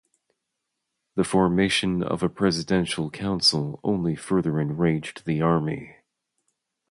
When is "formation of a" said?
1.23-2.29